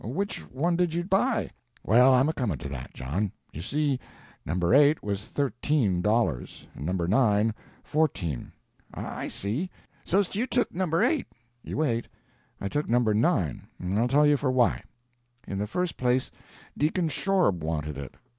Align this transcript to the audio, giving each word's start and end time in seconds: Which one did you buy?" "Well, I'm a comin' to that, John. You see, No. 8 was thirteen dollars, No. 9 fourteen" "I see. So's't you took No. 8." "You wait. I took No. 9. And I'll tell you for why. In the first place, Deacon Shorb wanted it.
Which 0.03 0.39
one 0.49 0.75
did 0.77 0.95
you 0.95 1.03
buy?" 1.03 1.51
"Well, 1.83 2.11
I'm 2.11 2.27
a 2.27 2.33
comin' 2.33 2.57
to 2.57 2.69
that, 2.69 2.91
John. 2.91 3.31
You 3.53 3.61
see, 3.61 3.99
No. 4.47 4.71
8 4.73 5.03
was 5.03 5.27
thirteen 5.27 6.01
dollars, 6.01 6.65
No. 6.75 6.91
9 6.93 7.53
fourteen" 7.83 8.51
"I 9.15 9.27
see. 9.27 9.69
So's't 10.03 10.33
you 10.33 10.47
took 10.47 10.73
No. 10.73 10.87
8." 10.99 11.27
"You 11.61 11.77
wait. 11.77 12.07
I 12.59 12.67
took 12.67 12.89
No. 12.89 12.97
9. 12.97 13.67
And 13.79 13.99
I'll 13.99 14.07
tell 14.07 14.25
you 14.25 14.37
for 14.37 14.49
why. 14.49 14.81
In 15.47 15.59
the 15.59 15.67
first 15.67 15.97
place, 15.97 16.31
Deacon 16.75 17.07
Shorb 17.07 17.59
wanted 17.63 17.95
it. 17.99 18.15